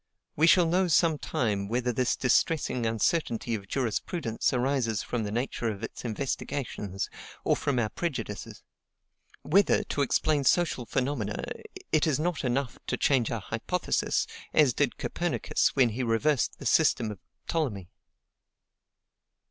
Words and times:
We 0.35 0.47
shall 0.47 0.65
know 0.65 0.87
some 0.87 1.19
time 1.19 1.67
whether 1.67 1.93
this 1.93 2.15
distressing 2.15 2.87
uncertainty 2.87 3.53
of 3.53 3.67
jurisprudence 3.67 4.51
arises 4.51 5.03
from 5.03 5.21
the 5.21 5.31
nature 5.31 5.69
of 5.69 5.83
its 5.83 6.03
investigations, 6.03 7.07
or 7.43 7.55
from 7.55 7.77
our 7.77 7.89
prejudices; 7.89 8.63
whether, 9.43 9.83
to 9.83 10.01
explain 10.01 10.43
social 10.43 10.87
phenomena, 10.87 11.43
it 11.91 12.07
is 12.07 12.19
not 12.19 12.43
enough 12.43 12.79
to 12.87 12.97
change 12.97 13.29
our 13.29 13.41
hypothesis, 13.41 14.25
as 14.55 14.73
did 14.73 14.97
Copernicus 14.97 15.75
when 15.75 15.89
he 15.89 16.01
reversed 16.01 16.57
the 16.57 16.65
system 16.65 17.11
of 17.11 17.19
Ptolemy. 17.45 17.87